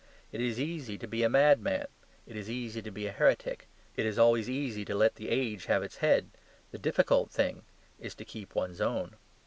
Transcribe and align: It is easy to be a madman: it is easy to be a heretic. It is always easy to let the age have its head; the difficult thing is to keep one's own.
It 0.31 0.41
is 0.41 0.59
easy 0.59 0.97
to 0.97 1.05
be 1.07 1.21
a 1.21 1.29
madman: 1.29 1.85
it 2.25 2.35
is 2.35 2.49
easy 2.49 2.81
to 2.81 2.89
be 2.89 3.05
a 3.05 3.11
heretic. 3.11 3.67
It 3.95 4.03
is 4.07 4.17
always 4.17 4.49
easy 4.49 4.83
to 4.85 4.95
let 4.95 5.13
the 5.13 5.29
age 5.29 5.65
have 5.67 5.83
its 5.83 5.97
head; 5.97 6.31
the 6.71 6.79
difficult 6.79 7.29
thing 7.29 7.61
is 7.99 8.15
to 8.15 8.25
keep 8.25 8.55
one's 8.55 8.81
own. 8.81 9.15